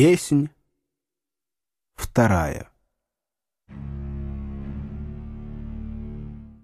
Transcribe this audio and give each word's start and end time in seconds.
Песнь 0.00 0.48
вторая. 1.96 2.68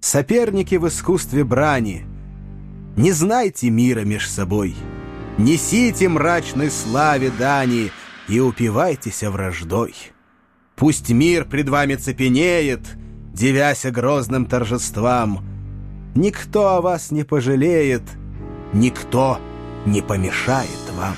Соперники 0.00 0.76
в 0.76 0.86
искусстве 0.86 1.42
брани, 1.42 2.06
Не 2.96 3.10
знайте 3.10 3.70
мира 3.70 4.02
меж 4.02 4.30
собой, 4.30 4.76
Несите 5.36 6.08
мрачной 6.08 6.70
славе 6.70 7.32
дани 7.36 7.90
И 8.28 8.38
упивайтесь 8.38 9.24
враждой. 9.24 9.96
Пусть 10.76 11.10
мир 11.10 11.44
пред 11.44 11.68
вами 11.68 11.96
цепенеет, 11.96 12.82
Девяся 13.32 13.90
грозным 13.90 14.46
торжествам. 14.46 15.44
Никто 16.14 16.76
о 16.76 16.80
вас 16.80 17.10
не 17.10 17.24
пожалеет, 17.24 18.04
Никто 18.72 19.40
не 19.86 20.02
помешает 20.02 20.92
вам. 20.96 21.16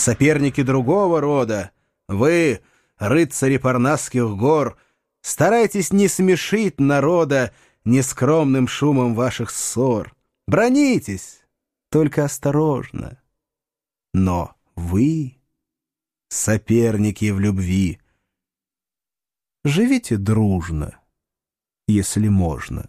Соперники 0.00 0.62
другого 0.62 1.20
рода, 1.20 1.72
вы, 2.08 2.62
рыцари 2.96 3.58
Парнасских 3.58 4.30
гор, 4.30 4.78
Старайтесь 5.20 5.92
не 5.92 6.08
смешить 6.08 6.80
народа 6.80 7.52
Нескромным 7.84 8.66
шумом 8.66 9.14
ваших 9.14 9.50
ссор. 9.50 10.16
Бронитесь, 10.46 11.42
только 11.90 12.24
осторожно. 12.24 13.20
Но 14.14 14.56
вы, 14.74 15.36
соперники 16.28 17.30
в 17.30 17.38
любви, 17.38 18.00
Живите 19.66 20.16
дружно, 20.16 20.98
если 21.86 22.28
можно. 22.28 22.88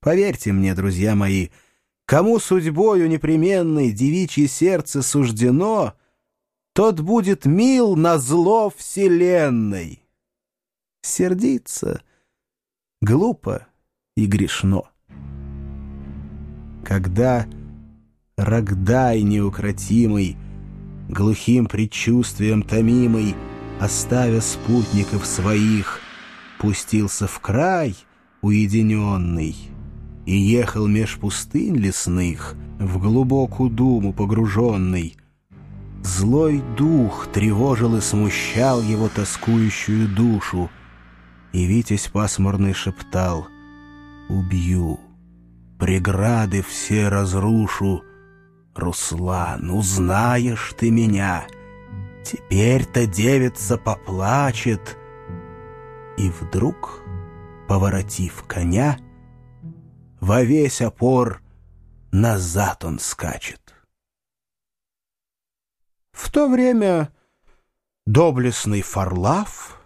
Поверьте 0.00 0.50
мне, 0.50 0.74
друзья 0.74 1.14
мои, 1.14 1.50
Кому 2.06 2.38
судьбою 2.38 3.08
непременной 3.08 3.90
девичье 3.90 4.46
сердце 4.46 5.02
суждено, 5.02 5.94
Тот 6.74 7.00
будет 7.00 7.46
мил 7.46 7.96
на 7.96 8.18
зло 8.18 8.70
вселенной. 8.76 10.02
Сердиться 11.02 12.02
глупо 13.00 13.66
и 14.16 14.26
грешно. 14.26 14.84
Когда 16.84 17.46
Рогдай 18.36 19.22
неукротимый, 19.22 20.36
Глухим 21.08 21.66
предчувствием 21.66 22.62
томимый, 22.62 23.34
Оставя 23.80 24.40
спутников 24.40 25.24
своих, 25.24 26.00
Пустился 26.58 27.26
в 27.26 27.40
край 27.40 27.96
уединенный— 28.42 29.56
и 30.26 30.36
ехал 30.36 30.86
меж 30.86 31.18
пустынь 31.18 31.76
лесных, 31.76 32.54
в 32.78 32.98
глубокую 32.98 33.70
думу 33.70 34.12
погруженный. 34.12 35.16
Злой 36.02 36.62
дух 36.76 37.28
тревожил 37.32 37.96
и 37.96 38.00
смущал 38.00 38.82
его 38.82 39.08
тоскующую 39.08 40.08
душу, 40.08 40.70
и 41.52 41.64
Витязь 41.64 42.08
пасмурный 42.08 42.74
шептал 42.74 43.46
«Убью, 44.28 45.00
преграды 45.78 46.62
все 46.62 47.08
разрушу, 47.08 48.02
Руслан, 48.74 49.70
узнаешь 49.70 50.74
ты 50.76 50.90
меня, 50.90 51.44
теперь-то 52.24 53.06
девица 53.06 53.78
поплачет». 53.78 54.98
И 56.16 56.30
вдруг, 56.30 57.02
поворотив 57.66 58.44
коня, 58.46 58.98
во 60.24 60.42
весь 60.42 60.80
опор 60.80 61.42
назад 62.10 62.86
он 62.86 62.98
скачет. 62.98 63.74
В 66.12 66.32
то 66.32 66.48
время 66.48 67.12
доблестный 68.06 68.80
Фарлав, 68.80 69.78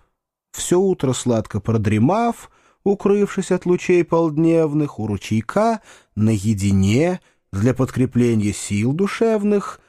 все 0.52 0.78
утро 0.78 1.12
сладко 1.12 1.58
продремав, 1.58 2.52
укрывшись 2.84 3.50
от 3.50 3.66
лучей 3.66 4.04
полдневных, 4.04 5.00
у 5.00 5.08
ручейка, 5.08 5.80
наедине, 6.14 7.20
для 7.52 7.74
подкрепления 7.74 8.52
сил 8.52 8.92
душевных, 8.92 9.80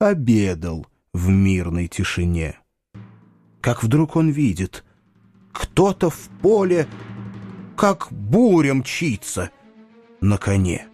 обедал 0.00 0.84
в 1.12 1.28
мирной 1.28 1.86
тишине. 1.86 2.58
Как 3.60 3.84
вдруг 3.84 4.16
он 4.16 4.30
видит, 4.30 4.84
кто-то 5.52 6.10
в 6.10 6.28
поле, 6.40 6.88
как 7.76 8.08
буря 8.10 8.74
мчится— 8.74 9.52
на 10.22 10.38
коне. 10.38 10.86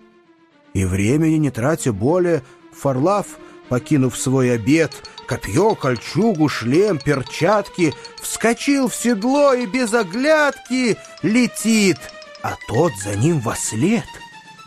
И 0.74 0.84
времени 0.84 1.36
не 1.36 1.50
тратя 1.50 1.92
более, 1.92 2.42
Фарлав, 2.72 3.26
покинув 3.68 4.16
свой 4.16 4.52
обед, 4.54 4.92
копье, 5.26 5.74
кольчугу, 5.74 6.48
шлем, 6.48 6.98
перчатки, 6.98 7.94
вскочил 8.20 8.88
в 8.88 8.94
седло 8.94 9.52
и 9.52 9.66
без 9.66 9.92
оглядки 9.94 10.96
летит, 11.22 11.98
а 12.42 12.54
тот 12.66 12.92
за 13.04 13.16
ним 13.16 13.40
во 13.40 13.54
след. 13.54 14.04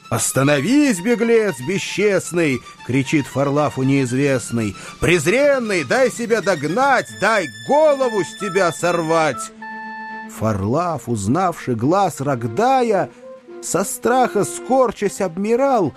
«Остановись, 0.09 0.99
беглец 0.99 1.55
бесчестный!»— 1.66 2.59
кричит 2.85 3.25
Фарлафу 3.28 3.83
неизвестный. 3.83 4.75
«Презренный, 4.99 5.85
дай 5.85 6.11
себя 6.11 6.41
догнать, 6.41 7.07
дай 7.22 7.47
голову 7.66 8.22
с 8.22 8.38
тебя 8.38 8.73
сорвать!» 8.73 9.51
Фарлаф, 10.38 11.07
узнавший 11.07 11.75
глаз 11.75 12.19
Рогдая, 12.19 13.09
со 13.61 13.83
страха 13.83 14.44
скорчась 14.44 15.22
обмирал 15.22 15.94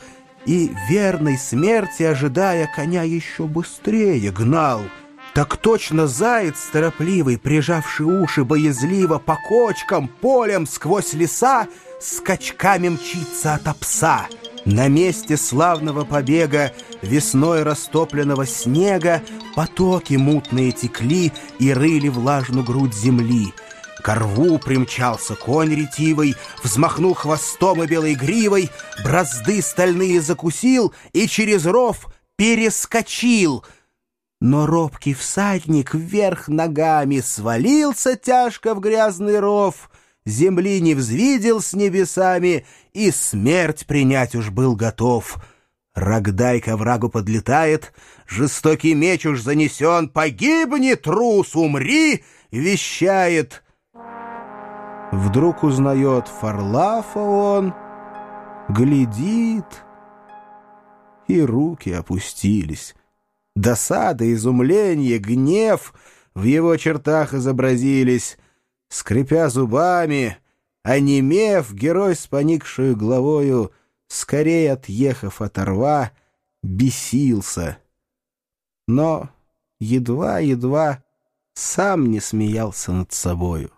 и, 0.47 0.71
верной 0.89 1.39
смерти 1.39 2.03
ожидая, 2.03 2.69
коня 2.75 3.03
еще 3.03 3.45
быстрее 3.45 4.31
гнал. 4.31 4.83
Так 5.33 5.57
точно 5.57 6.07
заяц 6.07 6.59
торопливый, 6.73 7.39
прижавший 7.39 8.07
уши 8.07 8.45
боязливо 8.45 9.19
по 9.19 9.37
кочкам, 9.49 10.09
полем 10.09 10.67
сквозь 10.67 11.13
леса, 11.15 11.67
скачками 12.01 12.91
мчится 12.91 13.55
от 13.55 13.77
пса. 13.79 14.27
На 14.65 14.89
месте 14.89 15.37
славного 15.37 16.05
побега 16.05 16.73
весной 17.03 17.65
растопленного 17.65 18.47
снега 18.47 19.23
потоки 19.57 20.15
мутные 20.15 20.73
текли 20.73 21.33
и 21.59 21.73
рыли 21.73 22.09
влажную 22.09 22.65
грудь 22.65 22.95
земли— 22.95 23.53
к 24.05 24.15
рву 24.15 24.59
примчался 24.59 25.35
конь 25.35 25.75
ретивый, 25.75 26.37
Взмахнул 26.63 27.15
хвостом 27.15 27.83
и 27.83 27.87
белой 27.87 28.15
гривой, 28.15 28.71
Бразды 29.03 29.63
стальные 29.63 30.21
закусил 30.21 30.93
И 31.15 31.27
через 31.27 31.65
ров 31.65 32.13
перескочил. 32.37 33.65
Но 34.43 34.67
робкий 34.67 35.15
всадник 35.15 35.95
вверх 35.95 36.49
ногами 36.49 37.21
Свалился 37.21 38.15
тяжко 38.17 38.75
в 38.75 38.81
грязный 38.81 39.41
ров, 39.41 39.91
Земли 40.27 40.83
не 40.83 40.95
взвидел 40.95 41.63
с 41.63 41.73
небесами 41.73 42.67
И 42.93 43.11
смерть 43.11 43.87
принять 43.87 44.35
уж 44.35 44.51
был 44.51 44.77
готов. 44.77 45.39
Рогдай 45.95 46.61
к 46.61 46.77
врагу 46.77 47.09
подлетает, 47.09 47.95
Жестокий 48.27 48.93
меч 48.93 49.25
уж 49.25 49.41
занесен, 49.41 50.11
«Погибни, 50.11 50.93
трус, 50.93 51.55
умри!»— 51.55 52.23
вещает— 52.51 53.63
Вдруг 55.15 55.63
узнает 55.63 56.27
Фарлафа 56.27 57.21
он, 57.21 57.73
глядит, 58.69 59.85
и 61.29 61.41
руки 61.41 61.91
опустились. 61.91 62.97
Досада, 63.55 64.33
изумление, 64.35 65.19
гнев 65.19 65.95
в 66.35 66.43
его 66.43 66.77
чертах 66.77 67.33
изобразились. 67.33 68.39
Скрипя 68.89 69.49
зубами, 69.51 70.37
онемев, 70.83 71.73
герой 71.73 72.17
с 72.17 72.27
поникшую 72.27 72.97
головою, 72.97 73.71
скорее 74.09 74.73
отъехав 74.73 75.41
от 75.41 75.57
рва, 75.59 76.11
бесился. 76.65 77.79
Но 78.89 79.29
едва-едва 79.79 81.05
сам 81.55 82.11
не 82.11 82.19
смеялся 82.19 82.91
над 82.91 83.13
собою. 83.13 83.71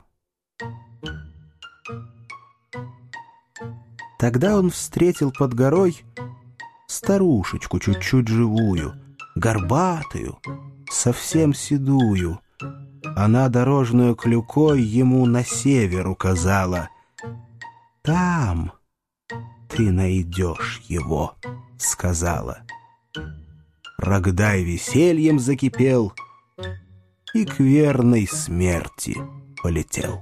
Тогда 4.27 4.59
он 4.59 4.71
встретил 4.71 5.31
под 5.31 5.55
горой 5.55 6.03
старушечку 6.89 7.79
чуть-чуть 7.79 8.27
живую, 8.27 8.95
горбатую, 9.37 10.41
совсем 10.91 11.55
седую. 11.55 12.41
Она 13.15 13.49
дорожную 13.49 14.17
клюкой 14.17 14.83
ему 14.83 15.27
на 15.27 15.45
север 15.45 16.09
указала. 16.09 16.89
«Там 18.03 18.73
ты 19.69 19.93
найдешь 19.93 20.83
его»,— 20.89 21.37
сказала. 21.79 22.63
Рогдай 23.97 24.65
весельем 24.65 25.39
закипел 25.39 26.13
и 27.33 27.45
к 27.45 27.61
верной 27.61 28.27
смерти 28.27 29.17
полетел. 29.63 30.21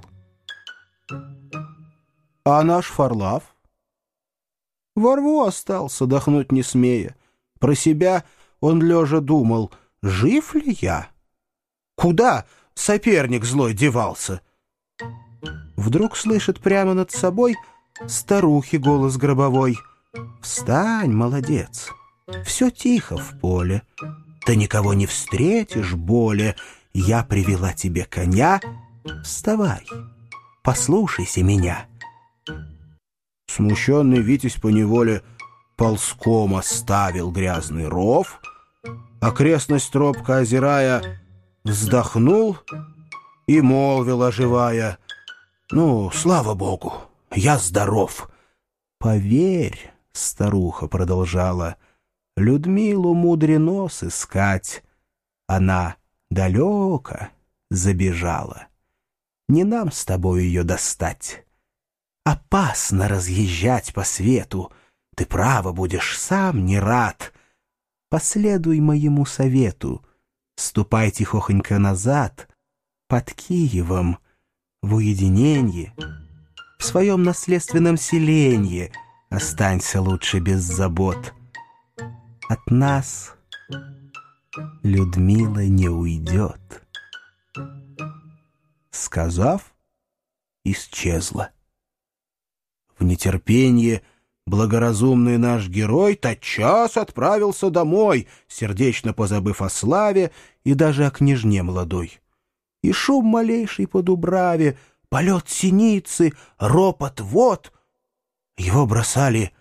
А 2.45 2.61
наш 2.61 2.85
Фарлав? 2.85 3.54
Во 4.95 5.17
рву 5.17 5.43
остался, 5.43 6.05
дохнуть 6.05 6.51
не 6.51 6.63
смея. 6.63 7.15
Про 7.59 7.75
себя 7.75 8.23
он 8.61 8.81
лежа 8.81 9.19
думал, 9.19 9.71
жив 10.01 10.55
ли 10.55 10.77
я? 10.81 11.09
Куда 11.95 12.45
соперник 12.73 13.43
злой 13.43 13.73
девался? 13.73 14.41
Вдруг 15.75 16.15
слышит 16.15 16.61
прямо 16.61 16.93
над 16.93 17.11
собой 17.11 17.55
старухи 18.07 18.77
голос 18.77 19.17
гробовой. 19.17 19.77
«Встань, 20.41 21.11
молодец, 21.11 21.89
все 22.45 22.69
тихо 22.69 23.17
в 23.17 23.37
поле, 23.41 23.81
ты 24.45 24.55
никого 24.55 24.93
не 24.93 25.07
встретишь 25.07 25.93
более, 25.93 26.55
я 26.93 27.23
привела 27.23 27.73
тебе 27.73 28.05
коня, 28.05 28.61
вставай, 29.23 29.85
послушайся 30.63 31.43
меня». 31.43 31.87
Смущенный 33.47 34.21
Витязь 34.21 34.55
поневоле 34.55 35.23
ползком 35.75 36.55
оставил 36.55 37.31
грязный 37.31 37.87
ров, 37.87 38.41
окрестность 39.21 39.95
робко 39.95 40.37
озирая, 40.37 41.21
вздохнул 41.63 42.57
и 43.47 43.61
молвил, 43.61 44.23
оживая, 44.23 44.99
«Ну, 45.71 46.11
слава 46.11 46.53
богу, 46.53 46.93
я 47.31 47.57
здоров». 47.57 48.29
«Поверь»,— 48.99 49.93
старуха 50.13 50.87
продолжала,— 50.87 51.75
«Людмилу 52.37 53.13
мудрено 53.13 53.87
сыскать. 53.87 54.83
Она 55.47 55.95
далеко 56.29 57.29
забежала. 57.69 58.67
Не 59.47 59.63
нам 59.63 59.91
с 59.91 60.05
тобой 60.05 60.43
ее 60.43 60.63
достать. 60.63 61.44
Опасно 62.25 63.07
разъезжать 63.07 63.93
по 63.93 64.03
свету, 64.03 64.73
ты 65.15 65.27
право 65.27 65.71
будешь 65.71 66.17
сам 66.17 66.65
не 66.65 66.79
рад. 66.79 67.31
Последуй 68.09 68.79
моему 68.79 69.25
совету, 69.25 70.03
ступай 70.55 71.11
тихохонько 71.11 71.77
назад, 71.77 72.49
под 73.07 73.31
Киевом, 73.31 74.17
в 74.81 74.95
уединенье, 74.95 75.93
в 76.79 76.83
своем 76.83 77.21
наследственном 77.21 77.95
селенье 77.95 78.91
останься 79.29 80.01
лучше 80.01 80.39
без 80.39 80.61
забот. 80.61 81.33
От 82.49 82.71
нас 82.71 83.35
Людмила 84.83 85.65
не 85.65 85.89
уйдет. 85.89 86.83
Сказав, 88.89 89.75
исчезла. 90.63 91.51
В 92.97 93.03
нетерпении 93.03 94.01
благоразумный 94.45 95.37
наш 95.37 95.67
герой 95.67 96.15
тотчас 96.15 96.97
отправился 96.97 97.69
домой, 97.69 98.27
сердечно 98.47 99.13
позабыв 99.13 99.61
о 99.61 99.69
славе 99.69 100.31
и 100.63 100.73
даже 100.73 101.05
о 101.05 101.11
княжне 101.11 101.61
молодой. 101.63 102.19
И 102.81 102.91
шум 102.91 103.25
малейший 103.25 103.87
по 103.87 104.01
дубраве, 104.01 104.77
полет 105.09 105.49
синицы, 105.49 106.33
ропот 106.57 107.19
вод 107.19 107.73
его 108.57 108.85
бросали 108.85 109.51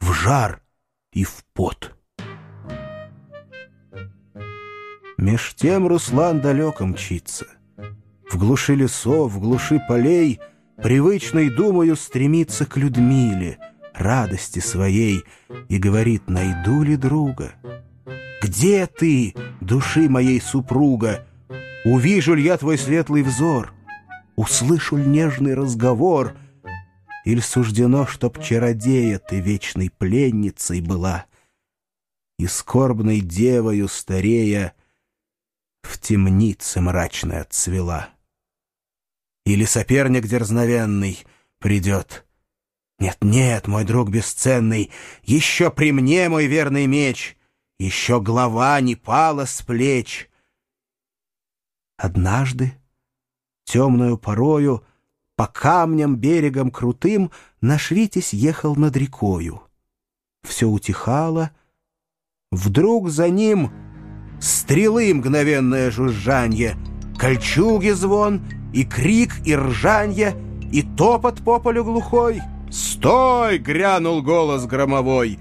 в 0.00 0.12
жар 0.12 0.62
и 1.12 1.24
в 1.24 1.44
пот. 1.52 1.94
Меж 5.18 5.54
тем 5.54 5.86
Руслан 5.86 6.40
далеко 6.40 6.86
мчится. 6.86 7.46
В 8.30 8.38
глуши 8.38 8.74
лесов, 8.74 9.32
в 9.32 9.40
глуши 9.40 9.80
полей— 9.86 10.40
привычной 10.82 11.48
думаю 11.48 11.96
стремится 11.96 12.66
к 12.66 12.76
Людмиле, 12.76 13.58
радости 13.94 14.58
своей, 14.58 15.24
и 15.68 15.78
говорит, 15.78 16.28
найду 16.28 16.82
ли 16.82 16.96
друга? 16.96 17.52
Где 18.42 18.86
ты, 18.86 19.34
души 19.60 20.08
моей 20.08 20.40
супруга? 20.40 21.26
Увижу 21.84 22.34
ли 22.34 22.42
я 22.42 22.56
твой 22.56 22.76
светлый 22.76 23.22
взор? 23.22 23.72
Услышу 24.36 24.96
ли 24.96 25.06
нежный 25.06 25.54
разговор? 25.54 26.34
Или 27.24 27.40
суждено, 27.40 28.06
чтоб 28.06 28.42
чародея 28.42 29.18
ты 29.18 29.40
вечной 29.40 29.90
пленницей 29.90 30.80
была? 30.80 31.26
И 32.38 32.46
скорбной 32.46 33.20
девою 33.20 33.86
старея 33.86 34.74
в 35.82 35.98
темнице 36.00 36.80
мрачной 36.80 37.42
отцвела. 37.42 38.08
Или 39.44 39.64
соперник 39.64 40.26
дерзновенный 40.26 41.24
придет. 41.58 42.24
Нет-нет, 42.98 43.66
мой 43.66 43.84
друг 43.84 44.10
бесценный, 44.10 44.92
еще 45.24 45.70
при 45.70 45.92
мне 45.92 46.28
мой 46.28 46.46
верный 46.46 46.86
меч, 46.86 47.36
еще 47.78 48.20
голова 48.20 48.80
не 48.80 48.94
пала 48.94 49.44
с 49.44 49.60
плеч. 49.62 50.30
Однажды, 51.96 52.74
темную 53.64 54.18
порою, 54.18 54.84
по 55.34 55.48
камням 55.48 56.16
берегом 56.16 56.70
крутым 56.70 57.32
наш 57.60 57.90
Витязь 57.90 58.32
ехал 58.32 58.76
над 58.76 58.96
рекою. 58.96 59.62
Все 60.44 60.68
утихало, 60.68 61.50
вдруг 62.52 63.08
за 63.08 63.28
ним 63.28 63.72
стрелы 64.40 65.12
мгновенное 65.12 65.90
жужжанье, 65.90 66.76
кольчуги 67.18 67.90
звон— 67.90 68.40
и 68.72 68.84
крик, 68.84 69.34
и 69.44 69.54
ржанье, 69.54 70.34
и 70.72 70.82
топот 70.82 71.42
по 71.44 71.58
полю 71.58 71.84
глухой. 71.84 72.40
«Стой!»— 72.70 73.58
грянул 73.58 74.22
голос 74.22 74.64
громовой. 74.64 75.38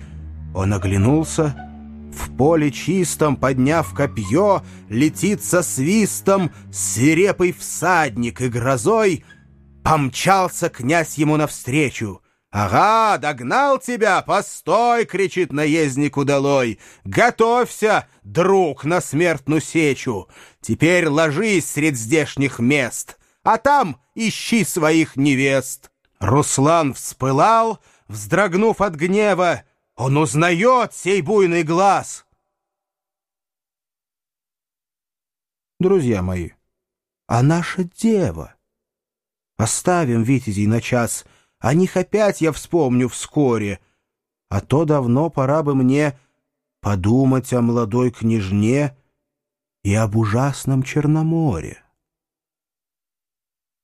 Он 0.54 0.74
оглянулся. 0.74 1.56
В 2.14 2.36
поле 2.36 2.72
чистом, 2.72 3.38
подняв 3.38 3.94
копье, 3.94 4.64
летит 4.90 5.42
со 5.42 5.64
свистом 5.64 6.52
свирепый 6.72 7.54
всадник 7.54 8.42
и 8.42 8.50
грозой. 8.50 9.24
Помчался 9.82 10.68
князь 10.68 11.18
ему 11.18 11.38
навстречу. 11.38 12.22
«Ага, 12.52 13.18
догнал 13.18 13.80
тебя! 13.80 14.22
Постой!»— 14.22 15.06
кричит 15.08 15.52
наездник 15.52 16.18
удалой. 16.18 16.80
«Готовься, 17.06 18.08
друг, 18.24 18.84
на 18.84 19.02
смертную 19.02 19.62
сечу! 19.62 20.28
Теперь 20.60 21.08
ложись 21.08 21.72
средь 21.72 21.98
здешних 21.98 22.60
мест!» 22.60 23.18
а 23.44 23.58
там 23.58 24.02
ищи 24.16 24.64
своих 24.64 25.16
невест. 25.16 25.92
Руслан 26.20 26.94
вспылал, 26.94 27.80
вздрогнув 28.08 28.82
от 28.82 28.96
гнева. 28.96 29.64
Он 29.96 30.18
узнает 30.18 30.94
сей 30.94 31.22
буйный 31.22 31.64
глаз. 31.64 32.26
Друзья 35.80 36.22
мои, 36.22 36.52
а 37.28 37.42
наша 37.42 37.84
дева? 37.84 38.56
Оставим 39.58 40.24
Витязей 40.24 40.68
на 40.68 40.82
час, 40.82 41.26
о 41.62 41.74
них 41.74 41.96
опять 41.96 42.42
я 42.42 42.52
вспомню 42.52 43.08
вскоре, 43.08 43.80
а 44.50 44.60
то 44.60 44.84
давно 44.84 45.30
пора 45.30 45.64
бы 45.64 45.76
мне 45.76 46.20
подумать 46.82 47.54
о 47.54 47.62
молодой 47.62 48.12
княжне 48.12 48.98
и 49.84 49.96
об 49.96 50.18
ужасном 50.18 50.84
Черноморе 50.84 51.82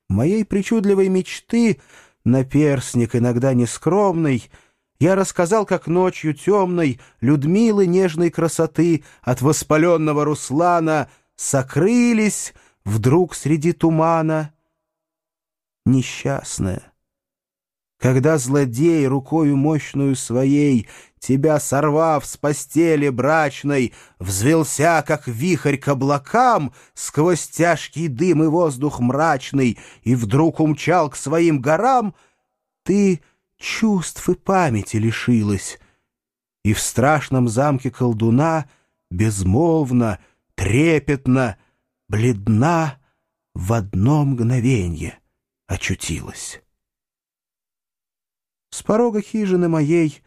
моей 0.09 0.45
причудливой 0.45 1.09
мечты, 1.09 1.79
наперсник 2.23 3.15
иногда 3.15 3.53
нескромный, 3.53 4.49
я 4.99 5.15
рассказал, 5.15 5.65
как 5.65 5.87
ночью 5.87 6.33
темной 6.33 6.99
Людмилы 7.21 7.85
нежной 7.85 8.31
красоты 8.31 9.03
от 9.21 9.41
воспаленного 9.41 10.25
Руслана 10.25 11.09
сокрылись 11.35 12.53
вдруг 12.83 13.35
среди 13.35 13.73
тумана. 13.73 14.53
Несчастная, 15.85 16.91
когда 17.97 18.37
злодей 18.37 19.07
рукою 19.07 19.57
мощную 19.57 20.15
своей, 20.15 20.87
Тебя 21.19 21.59
сорвав 21.59 22.27
с 22.27 22.37
постели 22.37 23.09
брачной, 23.09 23.93
Взвелся, 24.19 25.03
как 25.05 25.27
вихрь 25.27 25.77
к 25.77 25.87
облакам, 25.87 26.73
Сквозь 26.93 27.47
тяжкий 27.47 28.07
дым 28.07 28.43
и 28.43 28.47
воздух 28.47 28.99
мрачный, 28.99 29.79
И 30.03 30.13
вдруг 30.13 30.59
умчал 30.59 31.09
к 31.09 31.15
своим 31.15 31.59
горам, 31.59 32.13
Ты 32.83 33.21
чувств 33.57 34.29
и 34.29 34.35
памяти 34.35 34.97
лишилась, 34.97 35.79
И 36.63 36.73
в 36.73 36.79
страшном 36.79 37.47
замке 37.47 37.89
колдуна 37.89 38.69
Безмолвно, 39.09 40.19
трепетно, 40.53 41.57
бледна 42.07 42.99
В 43.55 43.73
одно 43.73 44.23
мгновенье 44.23 45.17
очутилась. 45.65 46.61
С 48.77 48.83
порога 48.83 49.23
хижины 49.23 49.67
моей 49.67 50.21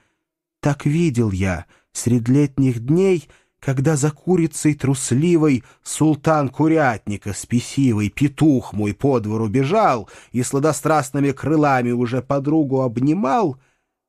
так 0.59 0.85
видел 0.85 1.30
я 1.30 1.66
сред 1.92 2.28
летних 2.28 2.85
дней, 2.85 3.28
когда 3.61 3.95
за 3.95 4.11
курицей 4.11 4.75
трусливой 4.75 5.62
султан 5.85 6.49
курятника 6.49 7.33
спесивый, 7.33 8.09
петух 8.09 8.73
мой 8.73 8.92
по 8.92 9.21
двору 9.21 9.47
бежал 9.47 10.11
и 10.33 10.42
сладострастными 10.42 11.30
крылами 11.30 11.92
уже 11.92 12.23
подругу 12.23 12.80
обнимал, 12.80 13.57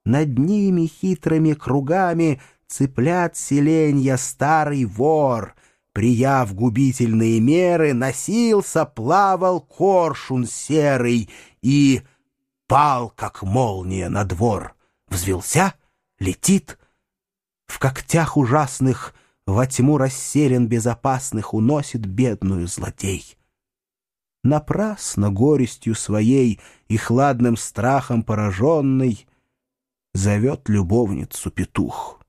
над 0.06 0.40
ними 0.40 0.88
хитрыми 0.88 1.54
кругами 1.54 2.42
цыплят 2.68 3.38
селенья 3.38 4.18
старый 4.18 4.86
вор, 4.86 5.54
прияв 5.94 6.56
губительные 6.56 7.40
меры, 7.40 7.94
носился, 7.94 8.86
плавал 8.86 9.62
коршун 9.62 10.48
серый 10.48 11.30
и 11.62 12.02
пал, 12.72 13.10
как 13.10 13.44
молния 13.44 14.08
на 14.08 14.24
двор. 14.24 14.76
Взвелся, 15.08 15.74
летит, 16.20 16.80
в 17.68 17.80
когтях 17.80 18.38
ужасных 18.38 19.14
во 19.46 19.68
тьму 19.68 19.98
расселен 19.98 20.68
безопасных 20.68 21.54
уносит 21.54 22.06
бедную 22.06 22.68
злодей. 22.68 23.38
Напрасно 24.46 25.32
горестью 25.32 25.96
своей 25.96 26.62
и 26.88 26.96
хладным 26.96 27.58
страхом 27.58 28.24
пораженный 28.24 29.28
зовет 30.14 30.70
любовницу 30.70 31.52
петух. 31.52 32.22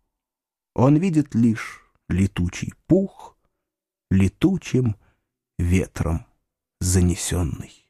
Он 0.74 0.96
видит 0.96 1.36
лишь 1.36 1.88
летучий 2.08 2.74
пух, 2.88 3.36
летучим 4.10 4.96
ветром 5.56 6.26
занесенный. 6.80 7.81